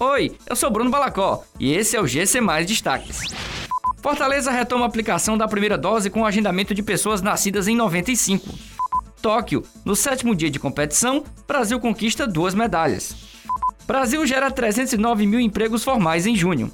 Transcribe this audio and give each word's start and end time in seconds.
Oi, 0.00 0.30
eu 0.46 0.54
sou 0.54 0.70
Bruno 0.70 0.90
Balacó 0.90 1.42
e 1.58 1.72
esse 1.72 1.96
é 1.96 2.00
o 2.00 2.06
GC 2.06 2.40
Mais 2.40 2.64
Destaques. 2.64 3.20
Fortaleza 4.00 4.52
retoma 4.52 4.84
a 4.84 4.88
aplicação 4.88 5.36
da 5.36 5.48
primeira 5.48 5.76
dose 5.76 6.08
com 6.08 6.24
agendamento 6.24 6.72
de 6.72 6.84
pessoas 6.84 7.20
nascidas 7.20 7.66
em 7.66 7.74
95. 7.74 8.48
Tóquio, 9.20 9.64
no 9.84 9.96
sétimo 9.96 10.36
dia 10.36 10.50
de 10.50 10.60
competição, 10.60 11.24
Brasil 11.48 11.80
conquista 11.80 12.28
duas 12.28 12.54
medalhas. 12.54 13.16
Brasil 13.88 14.24
gera 14.24 14.52
309 14.52 15.26
mil 15.26 15.40
empregos 15.40 15.82
formais 15.82 16.26
em 16.26 16.36
junho. 16.36 16.70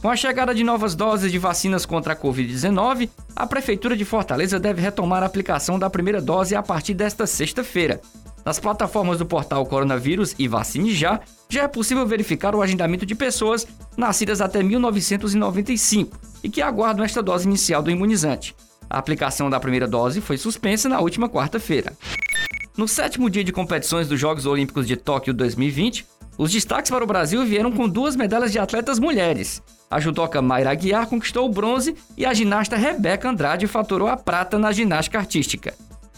Com 0.00 0.08
a 0.08 0.14
chegada 0.14 0.54
de 0.54 0.62
novas 0.62 0.94
doses 0.94 1.32
de 1.32 1.38
vacinas 1.38 1.84
contra 1.84 2.12
a 2.12 2.16
Covid-19, 2.16 3.10
a 3.34 3.46
Prefeitura 3.48 3.96
de 3.96 4.04
Fortaleza 4.04 4.60
deve 4.60 4.80
retomar 4.80 5.24
a 5.24 5.26
aplicação 5.26 5.76
da 5.76 5.90
primeira 5.90 6.22
dose 6.22 6.54
a 6.54 6.62
partir 6.62 6.94
desta 6.94 7.26
sexta-feira. 7.26 8.00
Nas 8.44 8.58
plataformas 8.58 9.18
do 9.18 9.26
portal 9.26 9.64
Coronavírus 9.64 10.34
e 10.38 10.46
Vacine 10.46 10.94
Já, 10.94 11.20
já 11.48 11.62
é 11.62 11.68
possível 11.68 12.06
verificar 12.06 12.54
o 12.54 12.60
agendamento 12.60 13.06
de 13.06 13.14
pessoas 13.14 13.66
nascidas 13.96 14.40
até 14.40 14.62
1995 14.62 16.18
e 16.42 16.50
que 16.50 16.60
aguardam 16.60 17.04
esta 17.04 17.22
dose 17.22 17.46
inicial 17.46 17.82
do 17.82 17.90
imunizante. 17.90 18.54
A 18.90 18.98
aplicação 18.98 19.48
da 19.48 19.58
primeira 19.58 19.88
dose 19.88 20.20
foi 20.20 20.36
suspensa 20.36 20.88
na 20.88 21.00
última 21.00 21.28
quarta-feira. 21.28 21.92
No 22.76 22.86
sétimo 22.86 23.30
dia 23.30 23.44
de 23.44 23.52
competições 23.52 24.08
dos 24.08 24.20
Jogos 24.20 24.44
Olímpicos 24.44 24.86
de 24.86 24.96
Tóquio 24.96 25.32
2020, 25.32 26.04
os 26.36 26.52
destaques 26.52 26.90
para 26.90 27.04
o 27.04 27.06
Brasil 27.06 27.44
vieram 27.46 27.72
com 27.72 27.88
duas 27.88 28.16
medalhas 28.16 28.52
de 28.52 28.58
atletas 28.58 28.98
mulheres. 28.98 29.62
A 29.88 30.00
judoca 30.00 30.42
Mayra 30.42 30.72
Aguiar 30.72 31.06
conquistou 31.06 31.46
o 31.46 31.52
bronze 31.52 31.94
e 32.16 32.26
a 32.26 32.34
ginasta 32.34 32.76
Rebeca 32.76 33.30
Andrade 33.30 33.68
faturou 33.68 34.08
a 34.08 34.16
prata 34.16 34.58
na 34.58 34.72
ginástica 34.72 35.18
artística. 35.18 35.72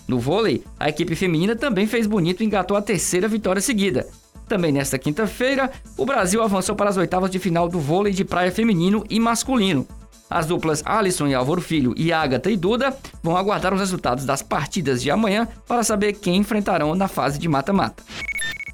No 0.08 0.18
vôlei, 0.18 0.62
a 0.78 0.88
equipe 0.88 1.16
feminina 1.16 1.56
também 1.56 1.86
fez 1.86 2.06
bonito 2.06 2.42
e 2.42 2.46
engatou 2.46 2.76
a 2.76 2.82
terceira 2.82 3.26
vitória 3.26 3.60
seguida. 3.60 4.06
Também 4.48 4.70
nesta 4.70 4.98
quinta-feira, 4.98 5.70
o 5.96 6.06
Brasil 6.06 6.42
avançou 6.42 6.76
para 6.76 6.88
as 6.88 6.96
oitavas 6.96 7.30
de 7.30 7.38
final 7.38 7.68
do 7.68 7.80
vôlei 7.80 8.12
de 8.12 8.24
praia 8.24 8.52
feminino 8.52 9.04
e 9.10 9.18
masculino. 9.18 9.86
As 10.30 10.46
duplas 10.46 10.82
Alisson 10.84 11.26
e 11.28 11.34
Álvaro 11.34 11.60
Filho 11.60 11.94
e 11.96 12.12
Agatha 12.12 12.50
e 12.50 12.56
Duda 12.56 12.96
vão 13.22 13.36
aguardar 13.36 13.74
os 13.74 13.80
resultados 13.80 14.24
das 14.24 14.42
partidas 14.42 15.02
de 15.02 15.10
amanhã 15.10 15.48
para 15.66 15.82
saber 15.82 16.12
quem 16.14 16.36
enfrentarão 16.36 16.94
na 16.94 17.08
fase 17.08 17.38
de 17.38 17.48
mata-mata. 17.48 18.02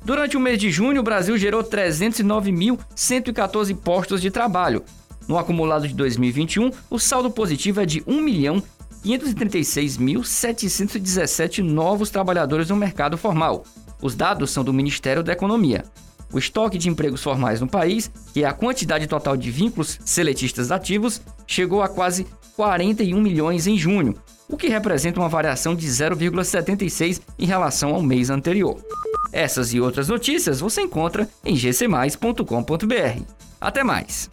Durante 0.04 0.36
o 0.36 0.40
mês 0.40 0.58
de 0.58 0.68
junho, 0.70 1.00
o 1.00 1.04
Brasil 1.04 1.38
gerou 1.38 1.62
309.114 1.62 3.76
postos 3.76 4.20
de 4.20 4.30
trabalho. 4.30 4.82
No 5.28 5.38
acumulado 5.38 5.86
de 5.86 5.94
2021, 5.94 6.72
o 6.90 6.98
saldo 6.98 7.30
positivo 7.30 7.80
é 7.80 7.86
de 7.86 8.02
1.536.717 9.04 11.62
novos 11.62 12.10
trabalhadores 12.10 12.68
no 12.68 12.76
mercado 12.76 13.18
formal. 13.18 13.64
Os 14.00 14.14
dados 14.14 14.50
são 14.50 14.64
do 14.64 14.72
Ministério 14.72 15.22
da 15.22 15.32
Economia. 15.32 15.84
O 16.32 16.38
estoque 16.38 16.78
de 16.78 16.88
empregos 16.88 17.22
formais 17.22 17.60
no 17.60 17.68
país, 17.68 18.10
que 18.32 18.42
é 18.42 18.46
a 18.46 18.52
quantidade 18.52 19.06
total 19.06 19.36
de 19.36 19.50
vínculos 19.50 19.98
seletistas 20.04 20.72
ativos, 20.72 21.20
chegou 21.46 21.82
a 21.82 21.88
quase 21.88 22.26
41 22.56 23.20
milhões 23.20 23.66
em 23.66 23.76
junho, 23.76 24.14
o 24.48 24.56
que 24.56 24.68
representa 24.68 25.20
uma 25.20 25.28
variação 25.28 25.74
de 25.74 25.86
0,76 25.86 27.20
em 27.38 27.46
relação 27.46 27.94
ao 27.94 28.02
mês 28.02 28.30
anterior. 28.30 28.82
Essas 29.32 29.72
e 29.72 29.80
outras 29.80 30.08
notícias 30.08 30.60
você 30.60 30.82
encontra 30.82 31.28
em 31.44 31.54
gcmais.com.br. 31.54 33.22
Até 33.60 33.84
mais! 33.84 34.30